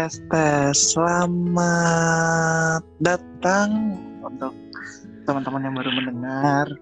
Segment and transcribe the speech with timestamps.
[0.00, 4.56] tes tes selamat datang untuk
[5.28, 6.72] teman-teman yang baru mendengar.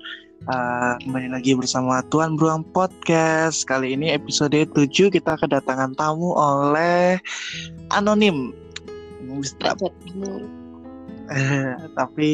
[0.46, 3.67] Uh, kembali lagi bersama Tuan Beruang Podcast.
[3.67, 4.71] Kali ini episode 7
[5.11, 7.18] kita kedatangan tamu oleh
[7.91, 8.54] anonim.
[11.98, 12.30] Tapi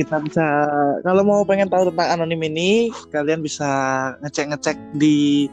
[0.00, 0.46] kita bisa
[1.04, 3.68] kalau mau pengen tahu tentang anonim ini kalian bisa
[4.24, 5.44] ngecek-ngecek di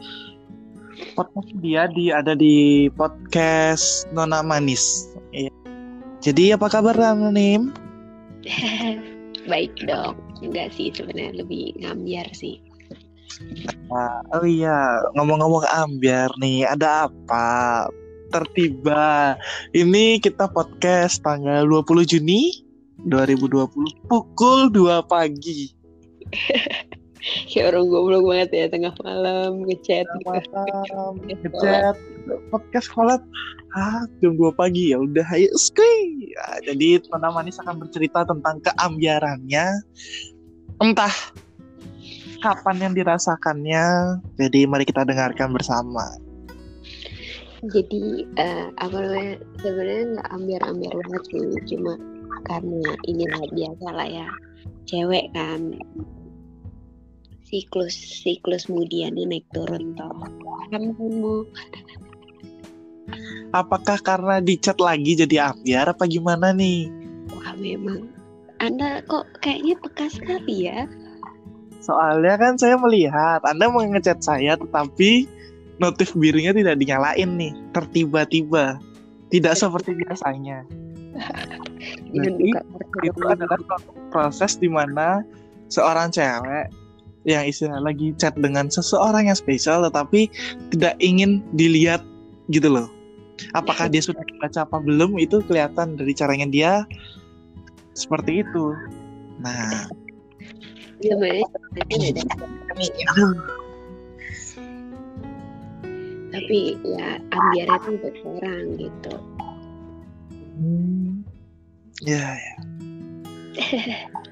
[1.16, 5.12] podcast dia di ada di podcast Nona Manis.
[5.32, 5.52] Iya.
[6.24, 7.72] Jadi apa kabar anonim?
[9.50, 10.16] Baik dong.
[10.42, 12.60] Enggak sih sebenarnya lebih ngambiar sih.
[13.92, 17.86] Nah, oh iya, ngomong-ngomong ambiar nih, ada apa?
[18.32, 19.36] Tertiba.
[19.76, 22.64] Ini kita podcast tanggal 20 Juni
[23.04, 25.70] 2020 pukul 2 pagi.
[27.50, 30.06] kayak orang goblok banget ya tengah malam ngechat.
[30.24, 31.96] Malam ngechat
[32.50, 33.22] podcast kolab
[33.76, 36.32] ah jam dua pagi ya udah ayo skui.
[36.32, 39.66] Ya, jadi teman manis akan bercerita tentang keambiarannya.
[40.80, 41.14] Entah
[42.40, 43.84] kapan yang dirasakannya.
[44.40, 46.16] Jadi mari kita dengarkan bersama.
[47.66, 51.44] Jadi uh, apa namanya sebenarnya nggak ambiar-ambiar banget sih.
[51.74, 51.92] Cuma
[52.46, 54.28] karena inilah biasa lah ya.
[54.86, 55.74] Cewek kan
[57.46, 60.10] siklus siklus kemudian naik turun toh
[60.74, 61.46] kamu
[63.54, 66.90] apakah karena dicat lagi jadi ambiar apa gimana nih?
[67.32, 68.10] Wah memang.
[68.56, 70.88] Anda kok kayaknya peka sekali ya?
[71.84, 75.28] Soalnya kan saya melihat anda mengechat saya tetapi
[75.76, 78.80] notif birunya tidak dinyalain nih tertiba-tiba.
[79.26, 80.62] Tidak seperti biasanya.
[82.14, 82.52] Jadi,
[83.04, 83.58] itu adalah
[84.12, 85.26] proses di mana
[85.66, 86.70] seorang cewek
[87.26, 90.30] yang istilah lagi chat dengan seseorang yang spesial tetapi
[90.70, 92.00] tidak ingin dilihat
[92.54, 92.86] gitu loh.
[93.52, 96.72] Apakah dia sudah baca apa belum itu kelihatan dari caranya dia
[97.92, 98.72] seperti itu.
[99.42, 99.90] Nah,
[106.32, 109.14] tapi ya ambiar itu untuk orang gitu.
[110.56, 111.10] Hmm.
[112.04, 112.54] Ya ya.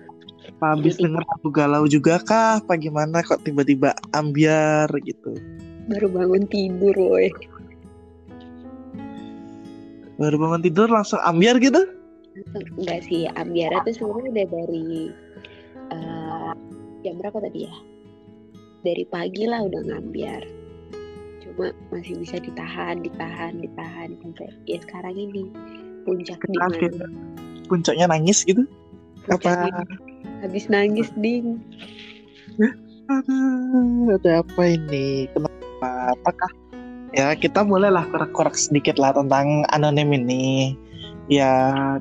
[0.54, 2.62] Apa habis denger lagu galau juga kah?
[2.62, 5.34] Apa gimana kok tiba-tiba ambiar gitu?
[5.91, 7.28] Baru bangun tidur, woi.
[10.15, 11.82] Baru bangun tidur langsung ambiar gitu?
[12.78, 14.87] Enggak sih, ambiar itu sebenarnya udah dari
[15.91, 16.53] uh,
[17.03, 17.75] jam berapa tadi ya?
[18.86, 20.42] Dari pagi lah udah ngambiar.
[21.42, 25.50] Cuma masih bisa ditahan, ditahan, ditahan sampai ya sekarang ini
[26.06, 26.88] puncak di?
[27.66, 28.65] Puncaknya nangis gitu?
[29.28, 29.66] Apa?
[30.44, 31.56] Habis nangis ding.
[33.09, 35.28] Aduh ada apa ini?
[35.32, 35.88] Kenapa?
[36.12, 36.50] Apakah
[37.16, 40.77] ya kita bolehlah korek-korek sedikit lah tentang anonim ini.
[41.33, 41.50] Ya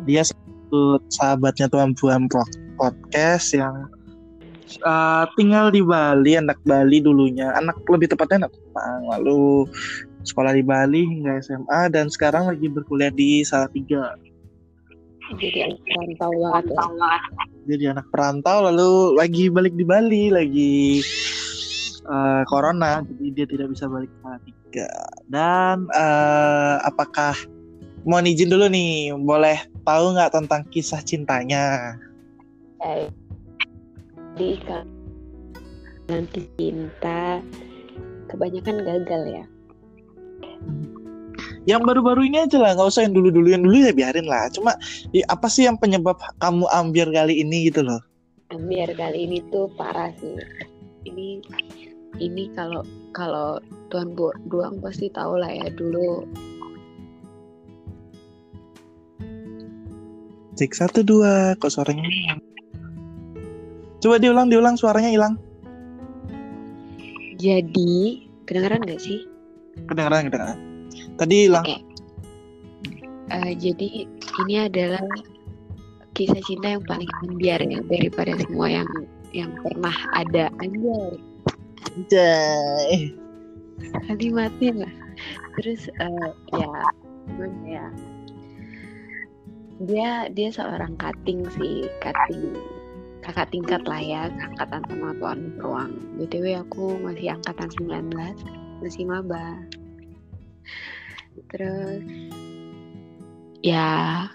[0.03, 2.27] dia satu sahabatnya tuan buan
[2.75, 3.87] podcast yang
[4.83, 7.55] uh, tinggal di Bali anak Bali dulunya.
[7.55, 9.71] Anak lebih tepatnya anak Jepang lalu
[10.23, 14.19] sekolah di Bali hingga SMA dan sekarang lagi berkuliah di Salatiga.
[15.39, 16.63] Jadi anak perantau banget.
[17.63, 20.99] Jadi anak perantau lalu lagi balik di Bali lagi
[22.07, 24.89] uh, corona jadi dia tidak bisa balik ke Salatiga
[25.31, 27.35] dan uh, apakah
[28.03, 29.55] mau izin dulu nih boleh
[29.87, 31.95] tahu nggak tentang kisah cintanya?
[34.33, 34.83] Jadi kalau
[36.11, 37.39] nanti cinta
[38.27, 39.45] kebanyakan gagal ya
[41.63, 44.51] yang baru-baru ini aja lah nggak usah yang dulu-dulu yang dulu ya biarin lah.
[44.51, 44.75] Cuma
[45.15, 48.03] ya, apa sih yang penyebab kamu ambiar kali ini gitu loh?
[48.51, 50.35] Ambiar kali ini tuh parah sih.
[51.07, 51.39] Ini
[52.19, 52.83] ini kalau
[53.15, 56.27] kalau tuan bu doang pasti tahu lah ya dulu
[60.53, 62.39] cek satu dua kok suaranya hilang?
[64.03, 65.39] Coba diulang diulang suaranya hilang.
[67.39, 69.25] Jadi kedengaran gak sih?
[69.89, 70.72] Kedengaran kedengaran
[71.17, 71.65] Tadi hilang.
[71.65, 71.81] Okay.
[73.31, 73.87] Uh, eh, jadi
[74.45, 75.05] ini adalah
[76.13, 78.89] kisah cinta yang paling ambiar ya daripada semua yang
[79.33, 81.17] yang pernah ada anjay.
[81.93, 82.93] Anjay.
[84.05, 84.93] Kalimatnya lah.
[85.57, 86.69] Terus uh, ya
[87.65, 87.85] ya?
[89.83, 92.53] Dia dia seorang cutting sih, cutting
[93.23, 95.91] kakak tingkat lah ya, angkatan sama tuan ruang.
[96.19, 98.11] BTW aku masih angkatan 19,
[98.83, 99.63] masih maba
[101.51, 102.03] terus
[103.63, 104.27] ya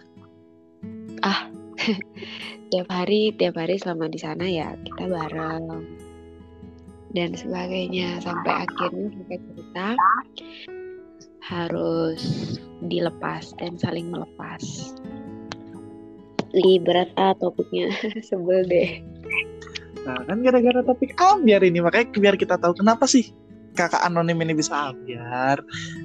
[1.23, 1.41] ah
[2.71, 5.87] tiap hari tiap hari selama di sana ya kita bareng
[7.17, 9.89] dan sebagainya sampai akhirnya sampai cerita
[11.49, 12.21] harus
[12.85, 14.93] dilepas dan saling melepas.
[16.53, 17.89] Li berat ah topiknya
[18.29, 19.01] sebel deh.
[20.05, 23.29] Nah, kan gara-gara topik ambiar ini makanya biar kita tahu kenapa sih
[23.75, 25.61] kakak anonim ini bisa ambiar.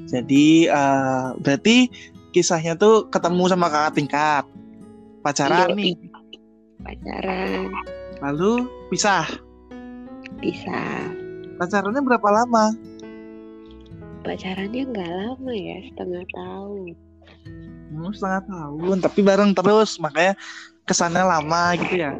[0.07, 1.87] Jadi uh, berarti
[2.33, 4.45] kisahnya tuh ketemu sama kakak tingkat.
[5.23, 5.77] Pacaran Iya.
[5.77, 5.93] nih.
[6.83, 7.69] Pacaran
[8.19, 8.51] Lalu
[8.89, 9.27] pisah.
[10.39, 10.75] bisa.
[11.55, 12.75] Pacarannya berapa lama?
[14.23, 16.95] Pacarannya nggak lama ya, setengah tahun.
[17.93, 20.33] Hmm, setengah tahun, tapi bareng terus, makanya
[20.83, 22.15] kesannya lama gitu ya.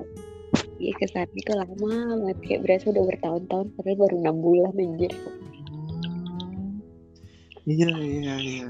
[0.78, 1.74] Iya kesan itu lama
[2.20, 5.14] banget kayak berasa udah bertahun-tahun padahal baru enam bulan anjir.
[5.14, 6.84] Hmm.
[7.64, 8.70] Iya, iya, iya.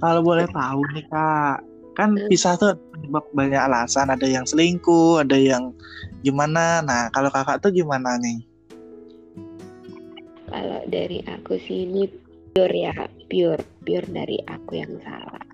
[0.00, 1.60] Kalau boleh tahu nih kak,
[1.92, 2.72] kan pisah tuh
[3.36, 4.08] banyak alasan.
[4.08, 5.76] Ada yang selingkuh, ada yang
[6.24, 6.80] gimana.
[6.80, 8.40] Nah, kalau kakak tuh gimana nih?
[10.48, 12.08] Kalau dari aku sih ini
[12.56, 12.96] pure ya,
[13.28, 15.44] pure, pure dari aku yang salah.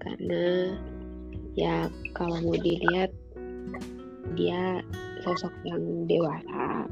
[0.00, 0.72] Karena
[1.52, 3.12] ya kalau mau dilihat
[4.34, 4.80] dia
[5.22, 6.86] sosok yang dewasa.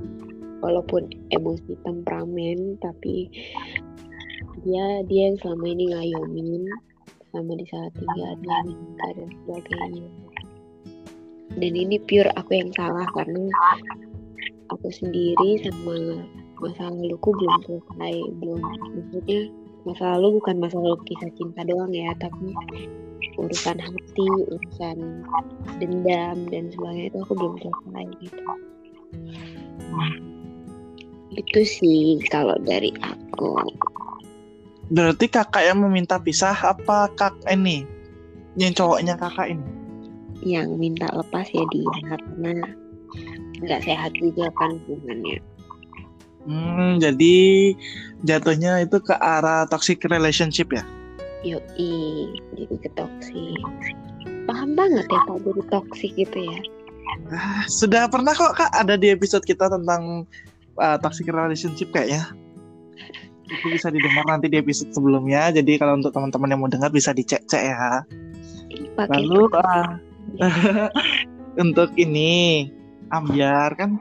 [0.60, 3.32] Walaupun emosi temperamen, tapi
[4.60, 6.68] dia dia yang selama ini ngayomin
[7.32, 10.08] sama di saat tinggal dia minta dan sebagainya.
[11.56, 13.48] Dan ini pure aku yang salah karena
[14.68, 16.22] aku sendiri sama
[16.60, 19.40] masa laluku belum selesai belum maksudnya
[19.86, 22.52] masa lalu bukan masa lalu kisah cinta doang ya tapi
[23.40, 24.98] urusan hati urusan
[25.80, 28.42] dendam dan sebagainya itu aku belum selesai gitu
[31.30, 33.56] itu sih kalau dari aku
[34.90, 37.86] Berarti kakak yang meminta pisah apa kak ini?
[38.58, 39.62] Yang cowoknya kakak ini?
[40.40, 42.54] yang minta lepas ya dia karena
[43.60, 45.36] nggak sehat juga kan hubungannya
[46.48, 47.36] Hmm, jadi
[48.24, 50.84] jatuhnya itu ke arah toxic relationship ya?
[51.40, 53.56] yoi jadi ke toksik
[54.44, 56.60] paham banget ya pak jadi toksik gitu ya
[57.30, 60.30] Ah, sudah pernah kok kak ada di episode kita tentang
[60.78, 62.22] uh, toxic relationship kayaknya.
[63.50, 65.50] Itu bisa didengar nanti di episode sebelumnya.
[65.50, 68.06] Jadi kalau untuk teman-teman yang mau dengar bisa dicek-cek ya.
[68.94, 69.90] Pakai Lalu uh,
[71.66, 72.70] untuk ini
[73.10, 73.98] ambiar kan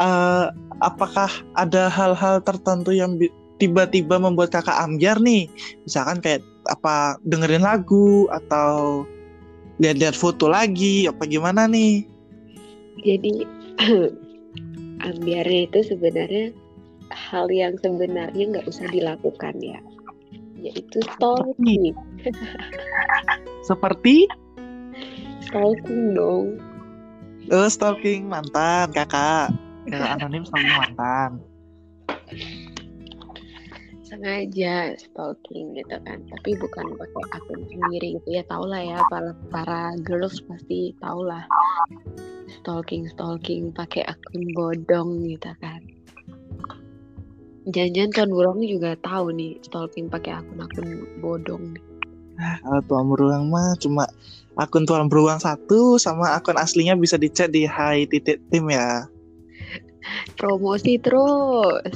[0.00, 0.50] uh,
[0.80, 3.20] apakah ada hal-hal tertentu yang
[3.60, 5.46] tiba-tiba membuat kakak ambiar nih?
[5.84, 6.42] Misalkan kayak
[6.72, 9.04] apa dengerin lagu atau
[9.80, 12.04] lihat-lihat foto lagi apa gimana nih?
[13.04, 13.44] Jadi
[15.08, 16.52] ambiarnya itu sebenarnya
[17.10, 19.80] hal yang sebenarnya nggak usah dilakukan ya,
[20.60, 21.96] yaitu stalking,
[23.68, 24.28] Seperti
[25.48, 26.60] stalking dong.
[27.50, 29.50] eh, stalking mantan kakak.
[29.90, 31.30] Kakak anonim stalking mantan.
[34.10, 38.28] sengaja stalking gitu kan tapi bukan pakai akun sendiri gitu.
[38.34, 41.46] Ya tau lah ya para para girls pasti tau lah
[42.60, 45.80] stalking stalking pakai akun bodong gitu kan.
[47.70, 51.78] Jangan-jangan tuan burung juga tahu nih stalking pakai akun-akun bodong.
[52.40, 54.10] Kalau tuan beruang mah cuma
[54.58, 59.06] akun tuan beruang satu sama akun aslinya bisa dicek di Hai titik tim ya.
[60.36, 61.94] Promosi terus.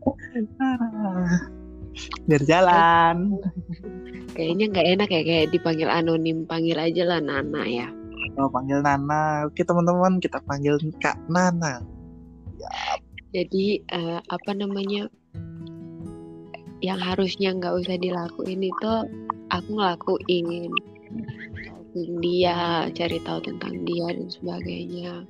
[2.28, 3.36] Biar jalan.
[4.32, 6.46] kayaknya nggak enak ya kayak dipanggil anonim.
[6.46, 7.88] Panggil aja lah Nana ya.
[8.36, 11.82] Kalau panggil Nana, oke teman-teman kita panggil Kak Nana.
[13.30, 15.06] jadi eh, apa namanya
[16.82, 18.92] yang harusnya nggak usah dilakuin itu
[19.50, 20.70] aku ngelakuin.
[22.22, 25.26] Dia cari tahu tentang dia dan sebagainya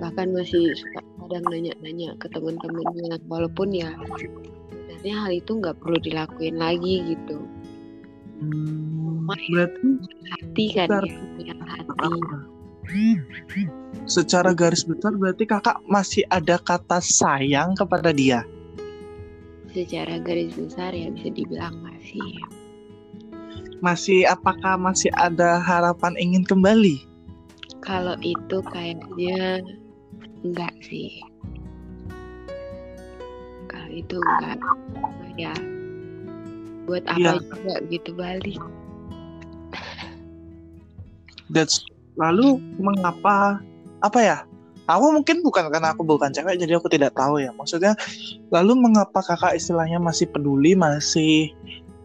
[0.00, 6.56] bahkan masih suka kadang nanya-nanya ke teman-temannya walaupun ya sebenarnya hal itu nggak perlu dilakuin
[6.60, 7.38] lagi gitu
[8.40, 10.00] Hmm, berarti
[10.32, 10.88] hati kan
[11.44, 12.08] ya hati
[14.08, 18.40] secara garis besar berarti kakak masih ada kata sayang kepada dia.
[19.70, 22.24] secara garis besar ya bisa dibilang masih
[23.80, 27.09] Masih apakah masih ada harapan ingin kembali?
[27.80, 29.64] Kalau itu kayaknya
[30.44, 31.20] enggak sih.
[33.68, 34.58] Kalau itu enggak.
[35.40, 35.54] Ya.
[36.84, 37.32] Buat apa Iya.
[37.40, 38.60] juga gitu balik.
[41.50, 41.82] That's
[42.20, 43.58] lalu mengapa
[44.04, 44.38] apa ya?
[44.90, 47.54] Aku mungkin bukan karena aku bukan cewek jadi aku tidak tahu ya.
[47.54, 47.94] Maksudnya
[48.50, 51.54] lalu mengapa kakak istilahnya masih peduli, masih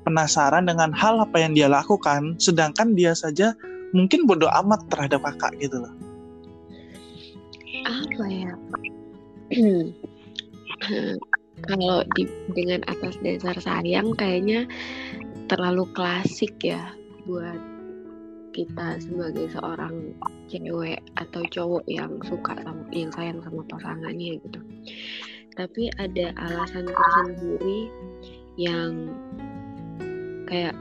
[0.05, 3.57] penasaran dengan hal apa yang dia lakukan sedangkan dia saja
[3.95, 5.93] mungkin bodoh amat terhadap kakak gitu loh.
[7.87, 8.53] Apa ya?
[11.63, 14.67] kalau di dengan atas dasar sayang kayaknya
[15.47, 16.91] terlalu klasik ya
[17.23, 17.57] buat
[18.51, 20.15] kita sebagai seorang
[20.47, 24.59] cewek atau cowok yang suka sama yang sayang sama pasangannya gitu
[25.55, 27.91] tapi ada alasan tersendiri
[28.59, 29.11] yang
[30.47, 30.75] kayak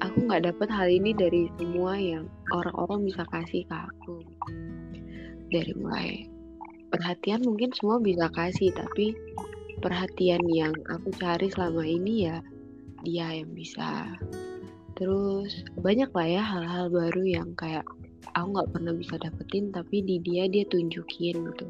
[0.00, 4.16] aku nggak dapat hal ini dari semua yang orang-orang bisa kasih ke aku.
[5.52, 6.26] Dari mulai
[6.90, 9.14] perhatian mungkin semua bisa kasih tapi
[9.80, 12.36] perhatian yang aku cari selama ini ya
[13.04, 14.16] dia yang bisa.
[14.96, 17.84] Terus banyak lah ya hal-hal baru yang kayak
[18.32, 21.66] aku nggak pernah bisa dapetin tapi di dia dia tunjukin gitu.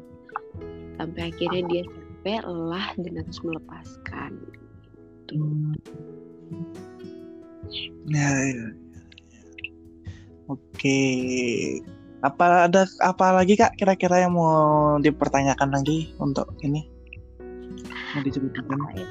[0.97, 4.31] Sampai akhirnya dia sampai lelah dan harus melepaskan.
[5.27, 5.43] Gitu.
[7.71, 8.67] Ya, ya, ya.
[10.51, 10.99] oke.
[12.25, 16.87] Apa ada apa lagi kak kira-kira yang mau dipertanyakan lagi untuk ini?
[18.15, 19.07] Mau diceritakan ya?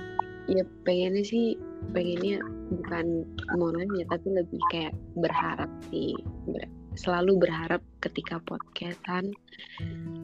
[0.47, 1.59] ya pengennya sih
[1.91, 2.39] pengennya
[2.71, 3.27] bukan
[3.59, 6.15] mau nanya tapi lebih kayak berharap sih.
[6.97, 9.35] Selalu berharap ketika podcastan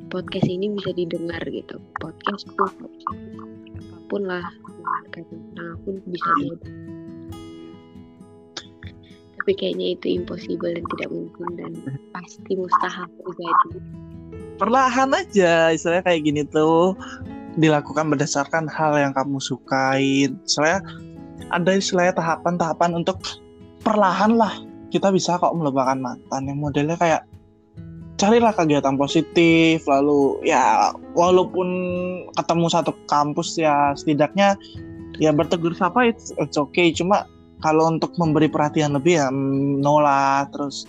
[0.08, 1.76] podcast ini bisa didengar gitu.
[2.00, 2.86] Podcast tuh apa
[4.08, 4.44] pun lah
[5.12, 6.56] tentang pun bisa dia
[9.42, 11.72] tapi kayaknya itu impossible dan tidak mungkin dan
[12.14, 13.70] pasti mustahil terjadi
[14.56, 16.94] perlahan aja istilahnya kayak gini tuh
[17.58, 20.78] dilakukan berdasarkan hal yang kamu sukain saya
[21.50, 23.18] ada istilahnya tahapan-tahapan untuk
[23.82, 24.54] perlahan lah.
[24.92, 26.48] Kita bisa kok melupakan mantan.
[26.48, 27.22] Yang modelnya kayak
[28.20, 31.66] carilah kegiatan positif lalu ya walaupun
[32.38, 34.54] ketemu satu kampus ya setidaknya
[35.18, 36.94] ya bertegur sapa it's, it's okay.
[36.94, 37.26] Cuma
[37.62, 40.84] kalau untuk memberi perhatian lebih ya mm, nolah terus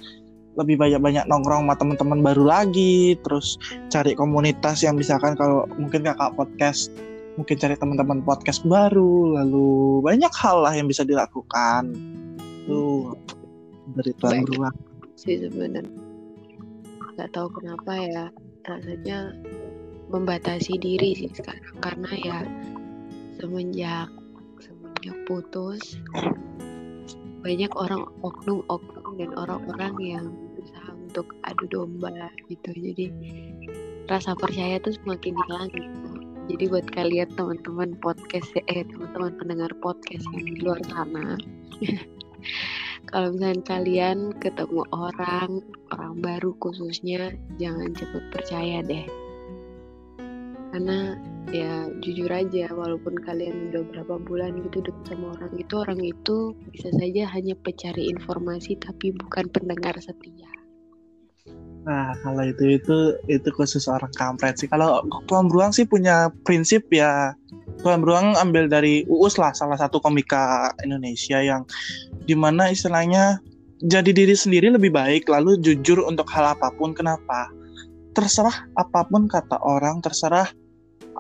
[0.53, 3.57] lebih banyak-banyak nongkrong sama teman-teman baru lagi terus
[3.89, 6.93] cari komunitas yang misalkan kalau mungkin kakak podcast
[7.33, 11.97] mungkin cari teman-teman podcast baru lalu banyak hal lah yang bisa dilakukan.
[12.69, 13.17] Tuh
[13.97, 14.75] dari tuan beruang
[15.17, 15.83] sih sebenarnya
[17.13, 18.23] nggak tahu kenapa ya
[18.65, 19.33] rasanya
[20.13, 21.77] membatasi diri sih sekarang.
[21.81, 22.39] Karena ya
[23.41, 24.09] semenjak
[25.03, 25.99] semenjak putus.
[27.43, 32.71] Banyak orang oknum-oknum dan orang-orang yang berusaha untuk adu domba gitu.
[32.71, 33.11] Jadi
[34.07, 36.07] rasa percaya tuh semakin hilang gitu.
[36.55, 41.39] Jadi buat kalian teman-teman podcast eh teman-teman pendengar podcast yang di luar sana
[43.15, 45.63] kalau misalnya kalian ketemu orang
[45.95, 49.07] orang baru khususnya jangan cepet percaya deh.
[50.75, 51.15] Karena
[51.51, 56.37] ya jujur aja walaupun kalian udah berapa bulan gitu deket sama orang itu orang itu
[56.71, 60.47] bisa saja hanya pencari informasi tapi bukan pendengar setia
[61.83, 62.97] Nah, kalau itu itu
[63.27, 64.71] itu khusus orang kampret sih.
[64.71, 67.35] Kalau Tuan Beruang sih punya prinsip ya
[67.83, 71.67] Tuan Beruang ambil dari Uus lah salah satu komika Indonesia yang
[72.23, 73.43] di mana istilahnya
[73.83, 77.51] jadi diri sendiri lebih baik lalu jujur untuk hal apa pun kenapa
[78.15, 80.47] terserah apa pun kata orang terserah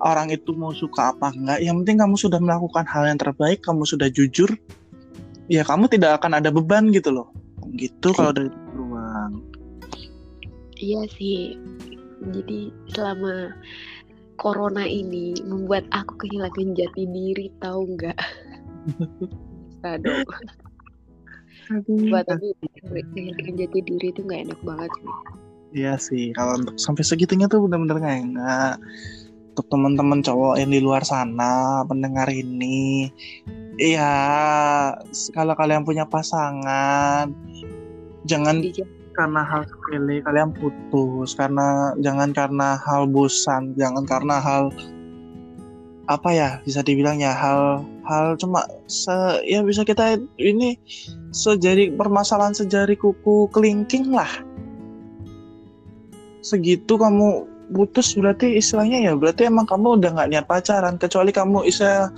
[0.01, 1.59] orang itu mau suka apa enggak.
[1.61, 4.49] Yang penting kamu sudah melakukan hal yang terbaik kamu sudah jujur
[5.51, 7.27] ya kamu tidak akan ada beban gitu loh.
[7.77, 9.43] Gitu kalau dari ruang
[10.79, 11.55] iya sih.
[12.23, 13.51] Jadi selama
[14.39, 18.17] corona ini membuat aku kehilangan jati diri tahu nggak
[19.93, 20.23] Aduh.
[22.11, 22.55] Buat tapi
[23.15, 25.11] kehilangan jati diri itu nggak enak banget sih.
[25.73, 28.75] Iya sih, kalau untuk sampai segitunya tuh benar-benar nggak enak
[29.53, 33.05] untuk teman-teman cowok yang di luar sana pendengar ini.
[33.77, 34.13] Iya
[35.29, 37.29] kalau kalian punya pasangan
[38.25, 38.65] jangan
[39.13, 44.73] karena hal sepele kalian putus karena jangan karena hal bosan jangan karena hal
[46.09, 49.13] apa ya bisa dibilang ya hal hal cuma se
[49.45, 50.81] ya bisa kita ini
[51.29, 54.29] sejari permasalahan sejari kuku kelingking lah.
[56.41, 61.63] Segitu kamu putus berarti istilahnya ya berarti emang kamu udah nggak niat pacaran kecuali kamu
[61.63, 62.11] isa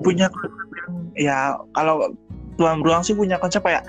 [0.00, 0.32] punya
[1.18, 2.12] ya kalau
[2.56, 3.86] tuan beruang sih punya konsep kayak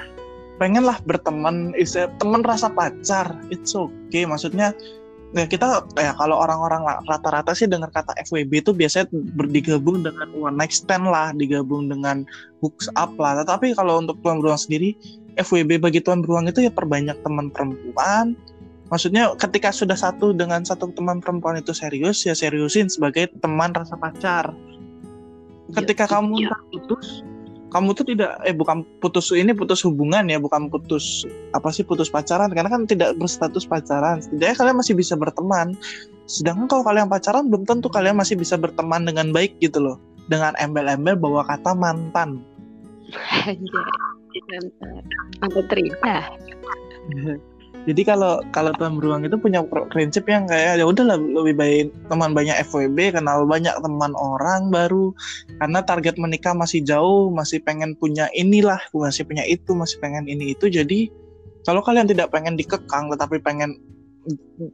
[0.59, 4.27] pengen lah berteman isa teman rasa pacar it's okay.
[4.27, 4.75] Maksudnya
[5.31, 9.07] ya kita ya kalau orang-orang rata-rata sih dengar kata FWB itu biasanya
[9.39, 12.27] berdigabung dengan one night stand lah digabung dengan
[12.59, 13.39] hooks up lah.
[13.41, 14.93] Tetapi kalau untuk tuan beruang sendiri
[15.39, 18.35] FWB bagi tuan beruang itu ya perbanyak teman perempuan
[18.89, 23.95] maksudnya ketika sudah satu dengan satu teman perempuan itu serius ya seriusin sebagai teman rasa
[23.95, 24.53] pacar.
[25.69, 26.53] Ketika ya, kamu ya.
[26.73, 27.21] putus
[27.69, 31.21] kamu tuh tidak eh bukan putus ini putus hubungan ya bukan putus
[31.53, 32.49] apa sih putus pacaran.
[32.49, 34.25] Karena kan tidak berstatus pacaran.
[34.25, 35.77] Setidaknya kalian masih bisa berteman.
[36.25, 39.97] Sedangkan kalau kalian pacaran belum tentu kalian masih bisa berteman dengan baik gitu loh.
[40.29, 42.41] Dengan embel-embel bawa kata mantan.
[45.45, 46.21] Apa cerita
[47.87, 52.35] jadi kalau kalau tuan beruang itu punya prinsip yang kayak ya udah lebih baik teman
[52.35, 55.15] banyak FWB kenal banyak teman orang baru.
[55.63, 60.53] Karena target menikah masih jauh masih pengen punya inilah masih punya itu masih pengen ini
[60.53, 60.67] itu.
[60.67, 61.07] Jadi
[61.63, 63.79] kalau kalian tidak pengen dikekang tetapi pengen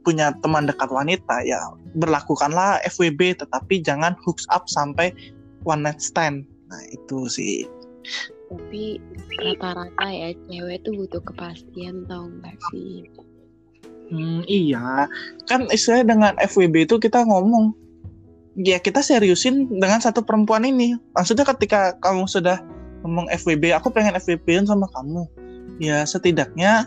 [0.02, 1.62] punya teman dekat wanita ya
[1.94, 5.14] berlakukanlah FWB tetapi jangan hooks up sampai
[5.62, 6.42] one night stand.
[6.66, 7.64] Nah itu sih
[8.46, 9.02] tapi
[9.42, 13.02] rata-rata ya cewek tuh butuh kepastian tau gak sih?
[14.06, 15.10] Hmm, iya.
[15.50, 17.74] Kan istilahnya dengan FWB itu kita ngomong
[18.54, 20.94] ya kita seriusin dengan satu perempuan ini.
[21.18, 22.62] Maksudnya ketika kamu sudah
[23.02, 25.26] ngomong FWB aku pengen FWB sama kamu.
[25.82, 26.86] Ya setidaknya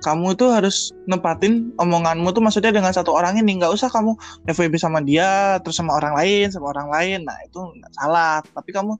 [0.00, 3.60] kamu tuh harus nempatin omonganmu tuh maksudnya dengan satu orang ini.
[3.60, 4.16] Nggak usah kamu
[4.48, 7.18] FWB sama dia terus sama orang lain sama orang lain.
[7.28, 8.40] Nah itu nggak salah.
[8.40, 8.92] Tapi kamu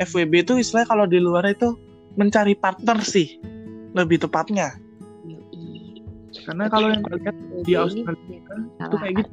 [0.00, 1.76] FWB itu istilahnya kalau di luar itu
[2.16, 3.36] mencari partner sih
[3.92, 4.80] lebih tepatnya.
[6.46, 8.40] Karena kalau yang lihat di Australia
[8.80, 9.32] itu kayak gitu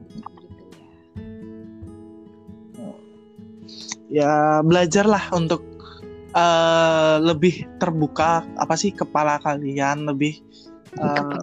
[4.12, 4.60] ya.
[4.66, 5.64] Belajarlah untuk
[6.36, 10.42] uh, lebih terbuka apa sih kepala kalian lebih
[11.00, 11.40] uh,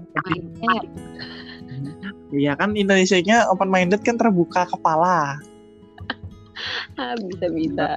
[2.30, 5.42] Iya kan Indonesia-nya open minded kan terbuka kepala.
[7.00, 7.88] ah, bisa bisa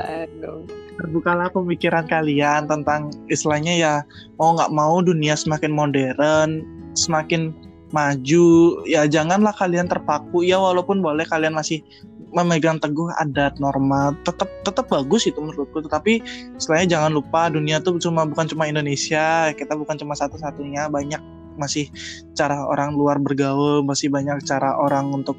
[0.41, 0.65] dong.
[0.97, 3.93] Terbukalah pemikiran kalian tentang istilahnya ya
[4.41, 6.49] mau nggak mau dunia semakin modern,
[6.97, 7.53] semakin
[7.93, 8.81] maju.
[8.89, 10.41] Ya janganlah kalian terpaku.
[10.41, 11.85] Ya walaupun boleh kalian masih
[12.33, 16.17] memegang teguh adat norma tetap tetap bagus itu menurutku tetapi
[16.57, 21.21] istilahnya jangan lupa dunia tuh cuma bukan cuma Indonesia kita bukan cuma satu-satunya banyak
[21.55, 21.89] masih
[22.33, 25.37] cara orang luar bergaul masih banyak cara orang untuk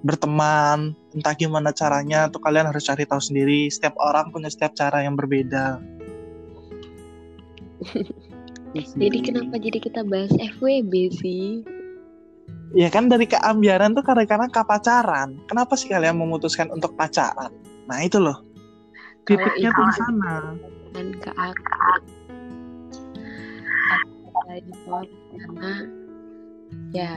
[0.00, 5.04] berteman entah gimana caranya tuh kalian harus cari tahu sendiri setiap orang punya setiap cara
[5.04, 5.80] yang berbeda.
[9.02, 11.66] Jadi kenapa jadi kita bahas FWB sih?
[12.70, 17.50] Ya kan dari keambiaran tuh karena karena kepacaran kenapa sih kalian memutuskan untuk pacaran?
[17.90, 18.46] Nah itu loh.
[19.26, 20.34] Titiknya tuh di sana.
[20.90, 21.62] dan ke aku
[24.58, 25.72] dijawab karena
[26.90, 27.14] ya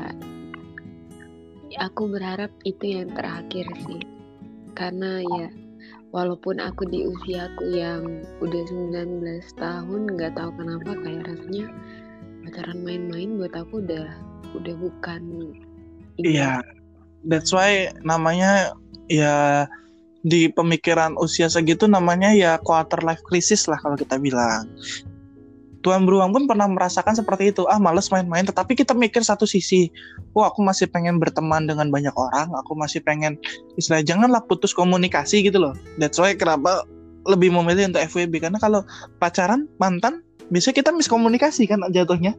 [1.81, 4.01] aku berharap itu yang terakhir sih.
[4.73, 5.49] Karena ya
[6.13, 9.25] walaupun aku di usiaku yang udah 19
[9.57, 11.65] tahun nggak tahu kenapa kayak rasanya
[12.45, 14.07] pacaran main-main buat aku udah
[14.53, 15.21] udah bukan
[16.21, 16.57] iya yeah,
[17.25, 18.77] that's why namanya
[19.09, 19.65] ya
[20.21, 24.69] di pemikiran usia segitu namanya ya quarter life crisis lah kalau kita bilang
[25.83, 27.67] Tuan Beruang pun pernah merasakan seperti itu.
[27.67, 28.47] Ah, males main-main.
[28.47, 29.91] Tetapi kita mikir satu sisi.
[30.31, 32.55] Wah, aku masih pengen berteman dengan banyak orang.
[32.63, 33.35] Aku masih pengen,
[33.75, 35.75] istilahnya janganlah putus komunikasi gitu loh.
[35.99, 36.87] That's why kenapa
[37.27, 38.47] lebih memilih untuk FWB.
[38.47, 38.87] Karena kalau
[39.19, 42.31] pacaran, mantan, bisa kita miskomunikasi kan jatuhnya.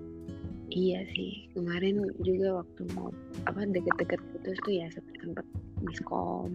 [0.73, 1.53] Iya sih.
[1.53, 3.13] Kemarin juga waktu mau
[3.45, 4.89] apa deket-deket putus tuh ya
[5.21, 5.45] sempat
[5.85, 6.49] miskom.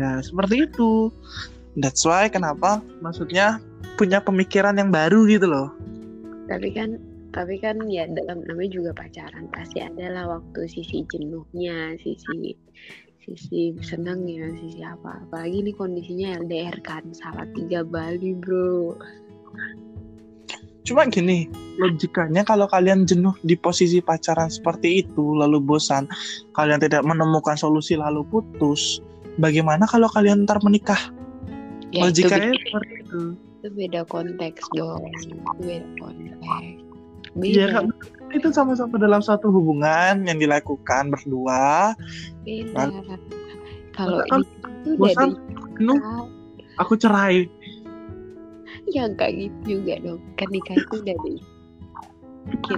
[0.00, 1.12] Ya, seperti itu.
[1.76, 3.60] That's why kenapa maksudnya
[4.00, 5.76] punya pemikiran yang baru gitu loh
[6.46, 6.98] tapi kan
[7.34, 12.56] tapi kan ya dalam namanya juga pacaran pasti ada lah waktu sisi jenuhnya sisi
[13.26, 15.26] sisi senang ya sisi apa.
[15.26, 18.94] Apalagi ini kondisinya LDR kan salah tiga Bali bro.
[20.86, 21.50] Cuma gini
[21.82, 26.06] logikanya kalau kalian jenuh di posisi pacaran seperti itu lalu bosan
[26.54, 29.02] kalian tidak menemukan solusi lalu putus
[29.42, 31.10] bagaimana kalau kalian ntar menikah?
[31.90, 33.20] Ya, logikanya itu seperti itu
[33.66, 35.02] itu beda konteks dong.
[35.58, 36.78] Beda konteks.
[37.42, 37.90] Iya kan
[38.30, 41.92] itu sama-sama dalam satu hubungan yang dilakukan berdua.
[42.46, 42.94] Beda.
[43.98, 44.46] Kalau kan,
[44.86, 45.34] itu bosan
[45.74, 45.98] penuh
[46.78, 47.50] aku cerai.
[48.86, 50.22] Ya enggak gitu juga dong.
[50.38, 51.34] Kan nikah itu dari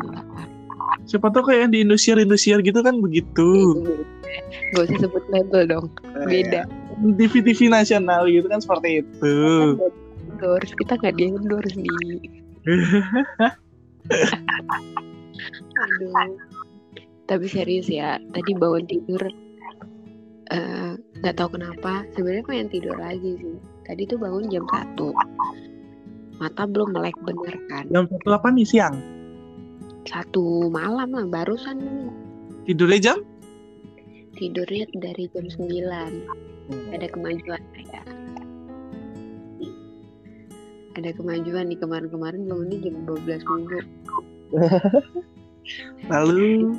[0.08, 0.24] lah
[1.04, 3.76] siapa tau kayak di Indosiar Indosiar gitu kan begitu.
[4.72, 5.86] Gak usah sebut label dong.
[6.24, 6.64] Beda.
[7.20, 9.36] TV TV nasional gitu kan seperti itu.
[9.76, 9.92] Kan
[10.38, 12.14] endorse kita nggak di endorse nih
[15.78, 16.12] aduh.
[17.28, 19.20] Tapi serius ya tadi bangun tidur
[20.48, 23.56] eh, nggak uh, tahu kenapa sebenarnya pengen tidur lagi sih.
[23.84, 25.12] Tadi tuh bangun jam satu.
[26.38, 27.84] Mata belum melek bener kan?
[27.92, 28.96] Jam satu apa nih siang?
[30.08, 32.08] Satu malam lah barusan.
[32.64, 33.18] Tidurnya jam?
[34.38, 36.12] Tidurnya dari jam sembilan.
[36.96, 38.27] Ada kemajuan ya
[40.96, 43.80] ada kemajuan nih kemarin-kemarin bangunnya jam 12 minggu.
[46.12, 46.72] Lalu?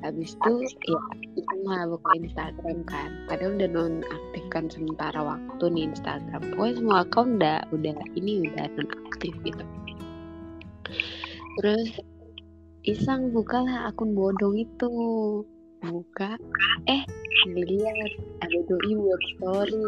[0.00, 0.52] Habis itu
[0.88, 1.00] ya
[1.36, 3.10] itu mah buka Instagram kan.
[3.28, 6.40] Padahal udah nonaktifkan sementara waktu nih Instagram.
[6.56, 9.64] Pokoknya semua akun udah udah ini udah nonaktif gitu.
[11.60, 11.90] Terus
[12.88, 14.92] iseng bukalah akun bodong itu.
[15.84, 16.36] Buka.
[16.88, 17.04] Eh
[17.48, 19.84] lihat ada doi buat story.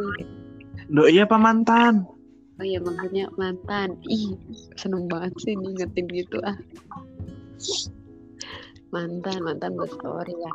[0.92, 2.04] Doi apa mantan
[2.60, 3.96] oh ya maksudnya mantan.
[4.08, 4.36] Ih
[4.76, 6.56] seneng banget sih ngingetin gitu ah.
[8.92, 10.52] Mantan mantan buat story ya.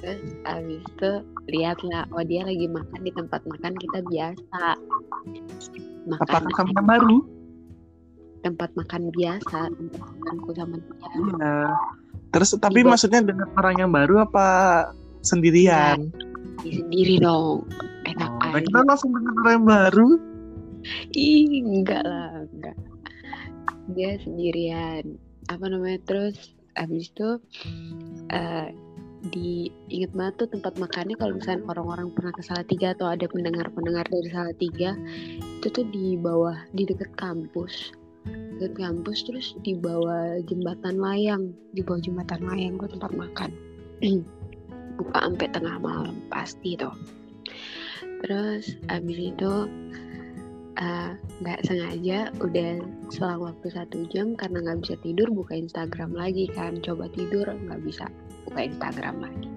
[0.00, 1.10] Terus abis itu
[1.48, 4.64] lihatlah oh dia lagi makan di tempat makan kita biasa.
[6.08, 7.16] Makan apakah kamu yang baru?
[8.44, 11.08] Tempat makan biasa tempat makanku sama dia.
[11.16, 11.56] Iya.
[12.34, 12.88] Terus tapi Iya.
[12.90, 14.46] maksudnya dengan orang yang baru apa
[15.24, 16.10] sendirian?
[16.60, 17.64] Dia sendiri dong.
[18.04, 18.60] Enak oh, aja.
[18.60, 20.08] kita langsung dengan orang yang baru
[21.12, 22.76] ih enggak lah enggak.
[23.92, 25.16] Dia sendirian.
[25.52, 27.28] Apa namanya terus abis itu
[28.32, 28.72] eh
[29.24, 34.04] di inget banget tuh tempat makannya kalau misalnya orang-orang pernah ke Salatiga atau ada pendengar-pendengar
[34.12, 34.92] dari Salatiga
[35.40, 37.92] itu tuh di bawah di dekat kampus.
[38.60, 41.56] Dekat kampus terus di bawah jembatan layang.
[41.72, 43.50] Di bawah jembatan layang gue tempat makan.
[45.00, 46.94] Buka sampai tengah malam pasti tuh
[48.24, 49.52] terus abis itu
[50.78, 51.10] eh,
[51.42, 56.78] nggak sengaja udah selang waktu satu jam karena nggak bisa tidur buka Instagram lagi kan.
[56.82, 58.06] Coba tidur nggak bisa
[58.48, 59.48] buka Instagram lagi.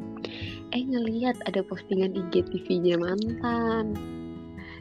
[0.76, 3.96] Eh ngelihat ada postingan IGTV-nya mantan.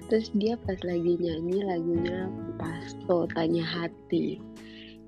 [0.07, 4.39] Terus dia pas lagi nyanyi lagunya Pasto Tanya Hati.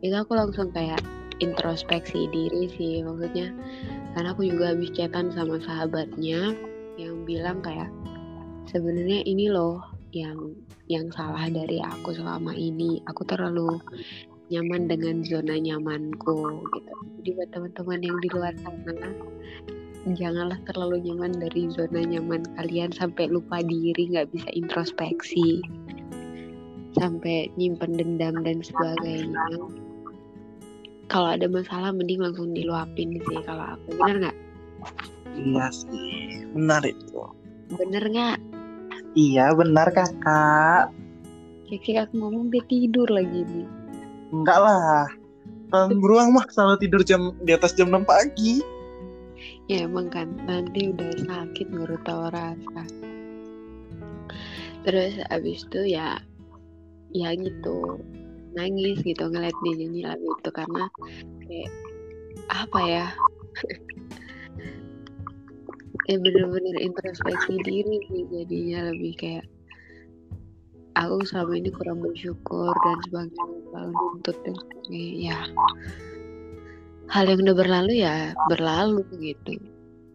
[0.02, 1.02] Itu aku langsung kayak
[1.38, 3.54] introspeksi diri sih maksudnya.
[4.14, 6.54] Karena aku juga habis chatan sama sahabatnya
[6.98, 7.90] yang bilang kayak
[8.66, 10.56] sebenarnya ini loh yang
[10.88, 13.00] yang salah dari aku selama ini.
[13.08, 13.76] Aku terlalu
[14.48, 16.94] nyaman dengan zona nyamanku gitu.
[17.20, 19.12] Jadi buat teman-teman yang di luar sana
[20.16, 25.60] janganlah terlalu nyaman dari zona nyaman kalian sampai lupa diri nggak bisa introspeksi
[26.96, 29.44] sampai nyimpen dendam dan sebagainya.
[31.08, 33.96] Kalau ada masalah mending langsung diluapin sih kalau aku.
[34.00, 34.36] Bener nggak?
[35.36, 37.20] Iya sih benar itu.
[37.76, 38.57] Bener nggak
[39.18, 40.94] iya benar kakak.
[41.66, 43.68] Cek aku ngomong dia tidur lagi nih.
[44.30, 45.10] Enggak lah.
[45.68, 48.62] Tahun beruang mah selalu tidur jam di atas jam 6 pagi.
[49.68, 52.82] Ya emang kan nanti udah sakit ngurut tahu rasa
[54.86, 56.16] terus abis itu ya
[57.12, 58.00] ya gitu.
[58.56, 60.88] Nangis gitu ngeliat dia nyanyi lagu itu karena
[61.44, 61.70] kayak
[62.48, 63.06] apa ya
[66.08, 69.46] ya bener-bener introspeksi diri sih jadinya lebih kayak
[70.96, 75.38] aku selama ini kurang bersyukur dan sebagainya selalu nuntut dan sebagainya ya.
[77.08, 78.16] Hal yang udah berlalu ya
[78.50, 79.60] berlalu gitu.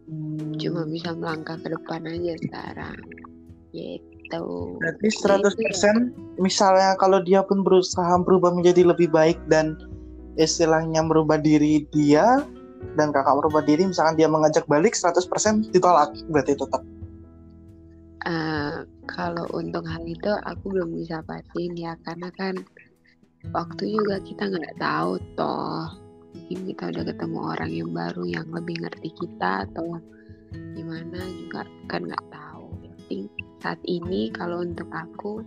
[0.04, 2.98] Hmm, cuma bisa melangkah ke depan aja sekarang
[3.72, 4.76] gitu.
[4.78, 9.78] Berarti 100% misalnya kalau dia pun berusaha berubah menjadi lebih baik dan
[10.36, 12.42] istilahnya merubah diri dia
[12.94, 16.14] dan kakak merubah diri misalkan dia mengajak balik 100% ditolak.
[16.30, 16.82] Berarti tetap.
[18.24, 22.56] Eh, kalau untuk hal itu aku belum bisa pastiin ya karena kan
[23.52, 25.92] waktu juga kita nggak tahu toh.
[26.34, 30.00] Mungkin kita udah ketemu orang yang baru yang lebih ngerti kita atau
[30.74, 32.66] gimana juga kan nggak tahu.
[33.12, 33.28] Yang
[33.60, 35.44] saat ini kalau untuk aku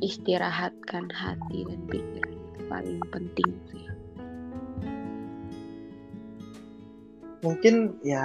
[0.00, 3.91] istirahatkan hati dan pikiran itu paling penting sih
[7.42, 8.22] mungkin ya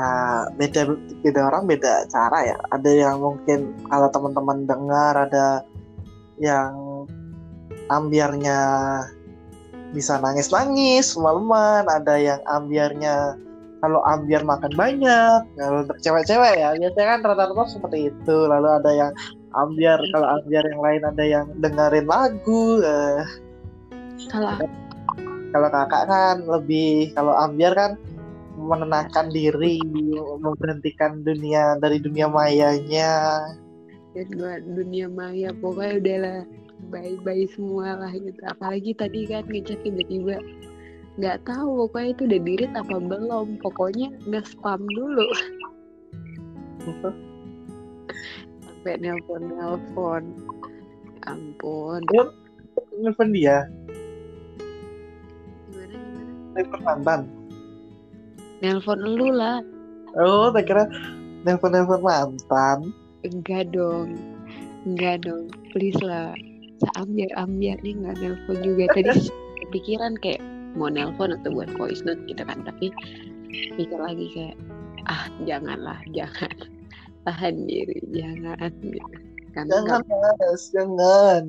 [0.55, 0.93] beda
[1.25, 2.57] beda orang beda cara ya.
[2.69, 5.65] Ada yang mungkin kalau teman-teman dengar ada
[6.37, 7.05] yang
[7.89, 8.59] ambiarnya
[9.91, 13.39] bisa nangis-nangis semalaman ada yang ambiarnya
[13.81, 18.37] kalau ambiar makan banyak kalau untuk cewek-cewek ya biasanya kan rata-rata seperti itu.
[18.45, 19.11] Lalu ada yang
[19.57, 23.25] ambiar kalau ambiar yang lain ada yang dengerin lagu eh,
[24.29, 24.53] kalau
[25.49, 27.91] kalau kakak kan lebih kalau ambiar kan
[28.57, 29.77] menenangkan diri
[30.41, 33.45] memberhentikan dunia dari dunia mayanya.
[34.17, 36.39] Dan dunia maya pokoknya udahlah
[36.89, 38.41] bye bye semua lah gitu.
[38.49, 40.41] Apalagi tadi kan ngechat tiba-tiba
[41.21, 43.61] nggak tahu pokoknya itu udah dirit apa belum.
[43.61, 45.29] Pokoknya nge spam dulu.
[48.65, 50.23] Sampai nelpon nelpon
[51.29, 52.01] ampun.
[52.97, 53.69] Nelfon dia?
[55.69, 55.93] Gimana
[56.57, 56.81] gimana?
[56.81, 57.36] Mantan
[58.61, 59.61] nelpon lu lah.
[60.17, 60.89] Oh tak kira
[61.45, 62.91] nelfon mantan.
[63.25, 64.17] Enggak dong.
[64.87, 65.51] Enggak dong.
[65.73, 66.33] Please lah.
[66.77, 68.89] Seambiar-ambiar nih nggak nelpon juga.
[68.93, 69.29] Tadi
[69.67, 70.41] kepikiran kayak
[70.77, 72.63] mau nelpon atau buat voice note gitu kan.
[72.65, 72.89] Tapi
[73.77, 74.57] mikir lagi kayak
[75.09, 76.53] ah janganlah jangan.
[77.27, 78.71] Tahan diri jangan.
[78.81, 79.03] Gitu.
[79.51, 81.43] karena Jangan, Mas, jangan.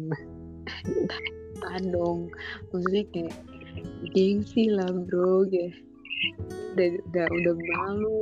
[1.61, 2.33] tahan dong.
[2.73, 3.35] Maksudnya kayak
[4.17, 5.77] gengsi lah bro kayak
[6.75, 8.21] udah udah udah malu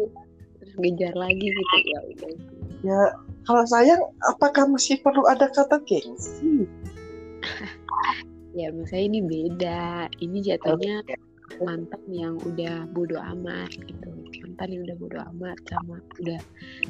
[0.56, 2.32] terus ngejar lagi gitu ya udah
[2.84, 3.02] Ya,
[3.48, 6.68] kalau sayang, apakah masih perlu ada kata gengsi?
[8.56, 9.84] ya maksudnya ini beda
[10.24, 11.04] ini jatuhnya
[11.60, 14.08] mantan yang udah bodo amat gitu
[14.44, 16.40] mantan yang udah bodo amat sama udah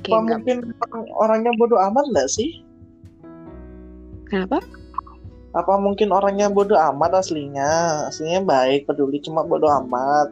[0.06, 2.50] kayak mungkin orang- orangnya bodoh amat nggak sih?
[4.30, 4.58] kenapa
[5.56, 8.04] Apa mungkin orangnya bodoh amat aslinya?
[8.12, 10.28] Aslinya baik, peduli, cuma bodoh amat.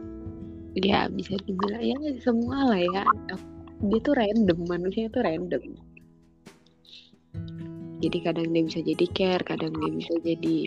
[0.83, 3.03] Ya bisa dibilang ya semua lah ya.
[3.79, 5.63] Dia tuh random manusia tuh random.
[8.03, 10.57] Jadi kadang dia bisa jadi care kadang dia bisa jadi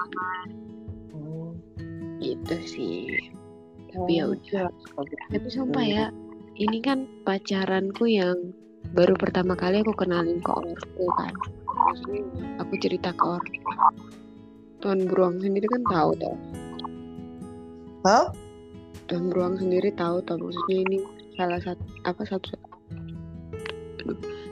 [0.00, 0.48] amat.
[1.14, 1.50] Hmm.
[2.18, 3.30] gitu sih.
[3.90, 4.70] Tapi ya udah.
[4.98, 5.22] Oh, ya.
[5.34, 6.04] tapi sumpah ya
[6.58, 8.36] ini kan pacaranku yang
[8.92, 11.34] baru pertama kali aku kenalin ke ortu kan.
[12.60, 13.60] Aku cerita ke ortu
[14.80, 16.36] Tuan Beruang sendiri kan tahu toh
[18.00, 18.32] Hah?
[19.06, 20.98] Tuan Beruang sendiri tahu toh maksudnya ini
[21.34, 22.48] salah satu apa satu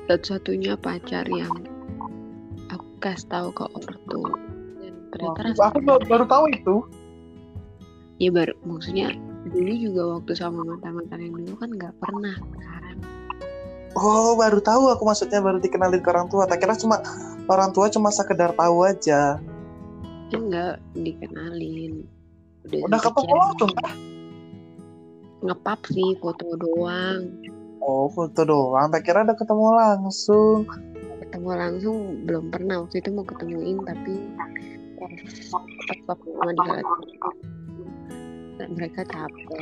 [0.09, 1.53] satu-satunya pacar yang
[2.69, 4.23] aku kasih tahu ke ortu
[4.81, 6.75] dan ternyata Wah, aku baru, baru tahu itu.
[8.19, 9.15] ya baru maksudnya
[9.47, 12.97] dulu juga waktu sama mantan-mantan yang dulu kan nggak pernah kan
[13.99, 16.47] Oh, baru tahu aku maksudnya baru dikenalin ke orang tua.
[16.47, 17.03] Tak kira cuma
[17.51, 19.43] orang tua cuma sekedar tahu aja.
[20.31, 22.07] ya nggak dikenalin
[22.69, 23.15] udah, Udah chat.
[23.27, 23.95] langsung kah?
[25.39, 27.31] ngepap sih foto doang
[27.79, 28.91] Oh, foto doang.
[28.91, 30.67] Tak kira udah ketemu langsung.
[31.23, 34.17] ketemu langsung belum pernah waktu itu mau ketemuin tapi
[36.05, 36.65] pas mama di
[38.67, 39.61] mereka capek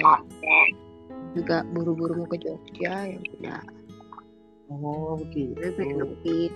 [1.35, 3.63] juga buru-buru mau ke Jogja ya udah
[4.67, 5.55] Oh, begitu.
[5.59, 6.51] Saya pengen ngopi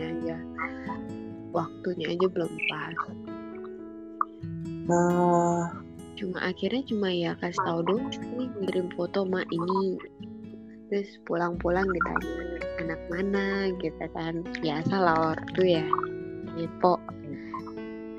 [0.00, 0.36] aja
[1.50, 2.96] waktunya aja belum pas
[4.84, 5.72] Nah,
[6.20, 9.96] cuma akhirnya cuma ya kasih tahu dong sih ngirim foto mak ini.
[10.92, 13.72] Terus pulang-pulang ditanya anak mana?
[13.80, 14.44] Gitu kan.
[14.60, 15.88] Biasa lah ortu ya.
[16.52, 17.00] Kepo.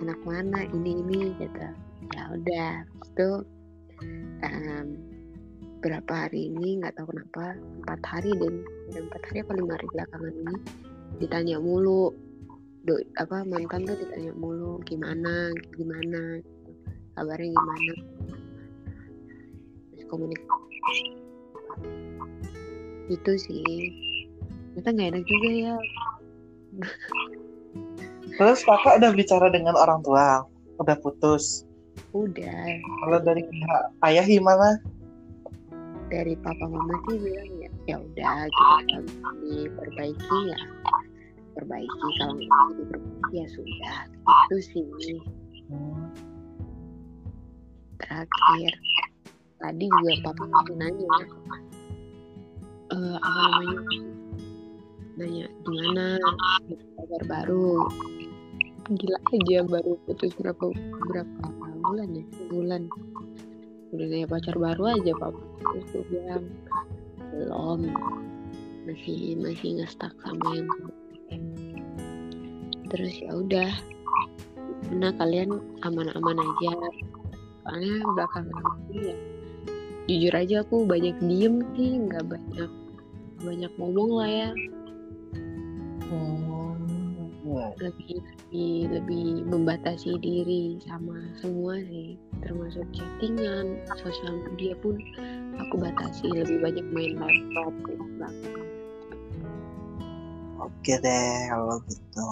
[0.02, 0.66] Anak mana?
[0.74, 1.22] Ini ini.
[1.38, 1.68] Gitu.
[2.18, 2.74] Ya udah.
[3.14, 3.30] Itu
[4.42, 4.98] em,
[5.86, 7.54] berapa hari ini nggak tahu kenapa
[7.86, 8.54] empat hari dan
[8.98, 10.56] empat hari apa lima hari belakangan ini
[11.22, 12.10] ditanya mulu.
[12.86, 15.54] Do apa mantan tuh ditanya mulu gimana?
[15.78, 16.42] Gimana
[17.16, 17.94] kabarnya gimana?
[19.92, 21.06] Terus komunikasi
[23.10, 23.64] itu sih.
[24.76, 25.76] Ternyata nggak enak juga ya.
[28.36, 30.44] Terus kakak udah bicara dengan orang tua,
[30.84, 31.64] udah putus.
[32.12, 32.68] udah.
[33.04, 34.80] Kalau dari pihak ayah gimana?
[36.10, 38.98] dari papa mama sih bilang ya ya udah kita
[39.42, 40.60] diperbaiki ya.
[41.56, 43.98] Perbaiki kalau nggak bisa diperbaiki ya sudah.
[44.50, 44.86] Itu sih.
[45.66, 46.05] Hmm,
[48.00, 48.74] terakhir.
[49.60, 51.10] Tadi juga papa masih nanya
[52.94, 53.82] eh apa namanya?
[55.16, 56.06] Nanya gimana?
[57.00, 57.90] Kabar baru?
[58.86, 60.70] Gila aja baru putus berapa
[61.10, 61.44] berapa
[61.82, 62.26] bulan ya?
[62.52, 62.84] Bulan.
[63.96, 65.42] Udah nanya pacar baru aja papa.
[65.74, 66.46] Terus gue bilang
[67.34, 67.82] belum.
[68.86, 70.96] Masih masih ngestak sama yang kemarin."
[72.96, 73.72] terus ya udah.
[74.96, 76.72] Nah kalian aman-aman aja
[77.66, 79.18] soalnya belakangan ini ya
[80.06, 82.72] jujur aja aku banyak diem sih nggak banyak
[83.42, 84.50] banyak ngomong lah ya
[86.06, 87.68] hmm, ya.
[87.82, 95.02] lebih lebih lebih membatasi diri sama semua sih termasuk chattingan sosial media pun
[95.58, 98.66] aku batasi lebih banyak main laptop belakangan.
[100.56, 102.28] Oke deh kalau gitu.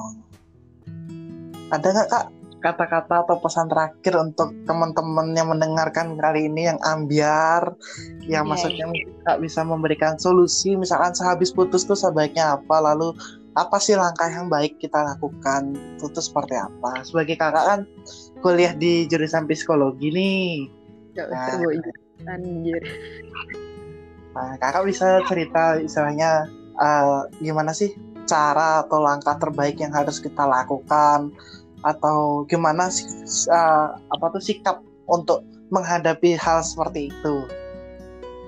[1.73, 2.25] Ada nggak kak
[2.63, 7.75] kata-kata atau pesan terakhir untuk teman-teman yang mendengarkan kali ini yang ambiar,
[8.23, 13.11] yang Iya, maksudnya nggak bisa memberikan solusi, misalkan sehabis putus tuh sebaiknya apa, lalu
[13.53, 17.03] apa sih langkah yang baik kita lakukan, itu tuh seperti apa?
[17.03, 17.79] Sebagai kakak kan
[18.39, 20.71] kuliah di jurusan psikologi nih,
[21.13, 21.45] Gak Nah.
[21.45, 22.83] usah ijazah, anjir.
[24.33, 27.93] Nah, kakak bisa cerita istilahnya eh, gimana sih
[28.25, 31.29] cara atau langkah terbaik yang harus kita lakukan
[31.83, 33.05] atau gimana sih
[33.51, 37.35] eh, apa tuh sikap untuk menghadapi hal seperti itu?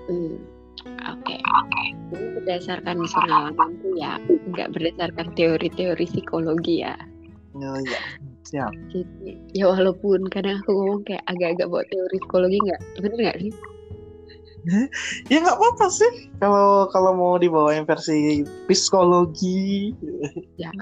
[0.05, 0.35] Hmm,
[0.85, 1.35] Oke,
[2.13, 6.95] ini berdasarkan pengalamanku ya nggak berdasarkan teori-teori psikologi ya.
[7.55, 7.99] Oh iya
[8.45, 13.39] siap jadi ya walaupun kadang aku ngomong kayak agak-agak bawa teori psikologi nggak bener nggak
[13.41, 13.53] sih?
[15.29, 16.13] Ya nggak apa-apa sih.
[16.41, 19.93] Kalau kalau mau dibawain versi psikologi.
[20.57, 20.73] Ya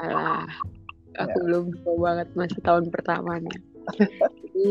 [1.19, 1.43] aku ya.
[1.45, 3.55] belum tahu banget masih tahun pertamanya
[4.41, 4.65] jadi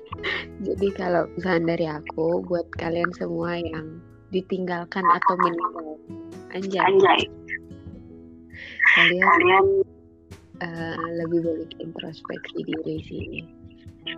[0.66, 5.98] jadi kalau misalnya dari aku buat kalian semua yang ditinggalkan atau meninggal
[6.54, 7.22] anjay, anjay.
[8.94, 9.66] kalian, kalian
[10.62, 13.26] uh, lebih baik introspeksi diri sih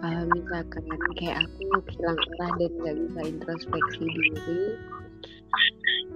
[0.00, 0.84] kalau misalkan
[1.18, 4.32] kayak aku hilang arah dan nggak bisa introspeksi diri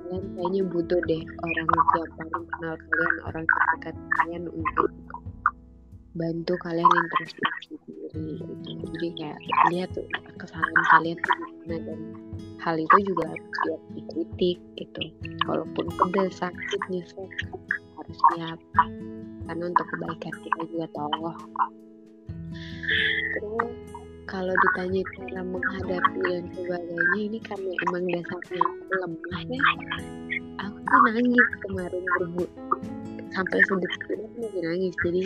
[0.06, 4.88] kalian kayaknya butuh deh orang yang paling kenal kalian orang terdekat kalian untuk
[6.16, 8.72] bantu kalian introspeksi diri gitu.
[8.96, 9.38] jadi kayak
[9.72, 9.90] lihat
[10.40, 12.00] kesalahan kalian tuh gimana dan
[12.64, 15.02] hal itu juga harus siap dikritik gitu.
[15.46, 17.30] Walaupun pedes sakit nyesek
[18.00, 18.58] harus siap
[19.46, 21.30] karena untuk kebaikan kita juga tahu
[23.36, 23.70] terus
[24.26, 29.60] kalau ditanya cara menghadapi dan sebagainya ini karena emang dasarnya lemah ya.
[30.66, 32.44] Aku tuh nangis kemarin berbu
[33.30, 34.94] sampai sedetik ini nangis.
[35.06, 35.22] Jadi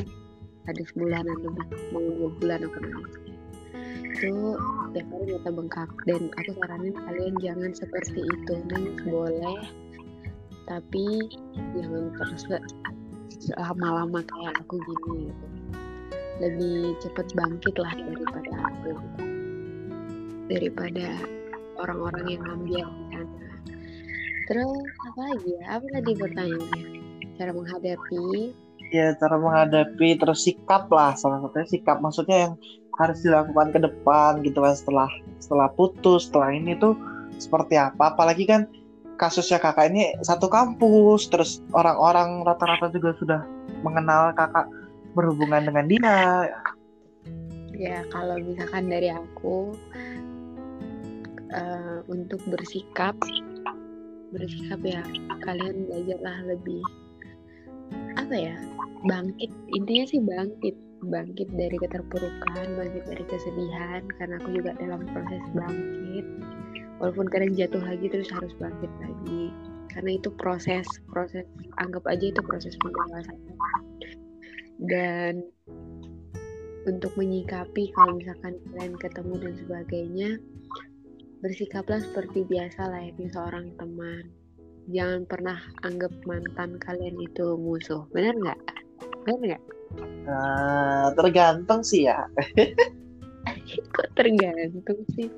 [0.68, 3.31] ada sebulanan lebih mau dua bulan aku nangis
[4.20, 4.53] itu
[4.92, 5.90] setiap hari mata bengkak.
[6.05, 9.61] Dan aku saranin kalian jangan seperti itu nangis boleh
[10.68, 11.07] tapi
[11.75, 12.44] jangan terus
[13.57, 15.46] lama-lama kayak aku gini gitu.
[16.40, 18.92] Lebih cepat bangkit lah daripada aku.
[20.53, 21.07] Daripada
[21.81, 23.38] orang-orang yang ngambil di sana
[24.51, 25.64] terus apa lagi ya?
[25.79, 26.85] Apa tadi pertanyaannya?
[27.38, 28.27] Cara menghadapi
[28.90, 32.03] ya cara menghadapi terus sikap lah salah satunya sikap.
[32.03, 32.55] Maksudnya yang
[32.98, 36.98] harus dilakukan ke depan gitu kan setelah setelah putus setelah ini tuh
[37.38, 38.12] seperti apa.
[38.14, 38.68] Apalagi kan
[39.16, 43.40] kasusnya kakak ini satu kampus terus orang-orang rata-rata juga sudah
[43.81, 44.68] mengenal kakak
[45.14, 46.16] berhubungan dengan dia.
[47.81, 49.72] Ya kalau misalkan dari aku
[51.55, 53.16] uh, untuk bersikap
[54.31, 55.03] bersikap ya
[55.42, 56.83] kalian belajarlah lebih
[58.18, 58.57] apa ya
[59.07, 65.44] bangkit intinya sih bangkit bangkit dari keterpurukan bangkit dari kesedihan karena aku juga dalam proses
[65.57, 66.26] bangkit.
[67.00, 69.48] Walaupun kadang jatuh lagi terus harus bangkit lagi.
[69.88, 71.48] Karena itu proses proses
[71.81, 73.40] anggap aja itu proses pendewasaan
[74.88, 75.44] dan
[76.88, 80.31] untuk menyikapi kalau misalkan kalian ketemu dan sebagainya
[81.44, 84.33] bersikaplah seperti biasa layaknya seorang teman
[84.90, 88.05] jangan pernah anggap mantan kalian itu musuh.
[88.11, 88.61] Benar nggak?
[89.26, 89.62] Benar nggak?
[90.26, 92.26] Uh, tergantung sih ya.
[93.94, 95.31] Kok tergantung sih?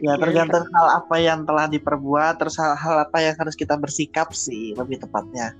[0.00, 0.22] Ya, ya.
[0.22, 0.72] tergantung ya.
[0.74, 5.54] hal apa yang telah diperbuat terus hal-hal apa yang harus kita bersikap sih lebih tepatnya.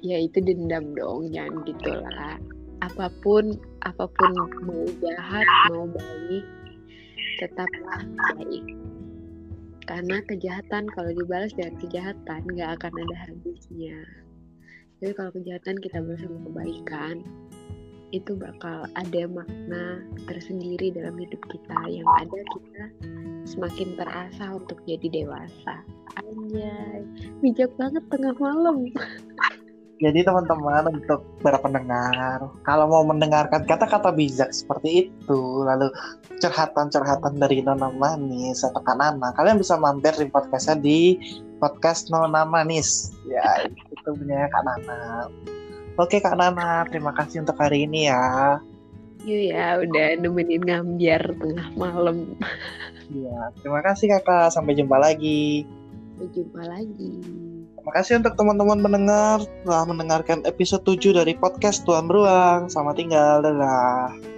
[0.00, 2.36] Ya itu dendam dong jangan gitulah.
[2.84, 4.30] Apa pun apa pun
[4.66, 6.44] mau jahat mau baik
[7.40, 8.00] tetaplah
[8.36, 8.64] baik
[9.86, 13.98] karena kejahatan kalau dibalas dengan kejahatan nggak akan ada habisnya.
[14.98, 17.16] Jadi kalau kejahatan kita bersama kebaikan
[18.14, 21.78] itu bakal ada makna tersendiri dalam hidup kita.
[21.86, 22.84] Yang ada kita
[23.46, 25.86] semakin terasa untuk jadi dewasa.
[26.18, 27.06] Anjay
[27.44, 28.88] bijak banget tengah malam
[29.96, 35.88] Jadi teman-teman untuk para pendengar, kalau mau mendengarkan kata-kata bijak seperti itu, lalu
[36.36, 41.16] curhatan-curhatan dari Nona Manis atau Kak Nana, kalian bisa mampir di podcastnya di
[41.56, 43.16] podcast Nona Manis.
[43.24, 45.32] Ya, itu punya Kak Nana.
[45.96, 48.60] Oke Kak Nana, terima kasih untuk hari ini ya.
[49.24, 52.36] Iya ya, udah nemenin ngambiar tengah malam.
[53.08, 54.52] Iya, terima kasih kakak.
[54.52, 55.64] Sampai jumpa lagi.
[56.14, 57.45] Sampai jumpa lagi.
[57.86, 62.66] Terima kasih untuk teman-teman mendengar telah mendengarkan episode 7 dari podcast Tuan Beruang.
[62.66, 64.35] Selamat tinggal, dadah.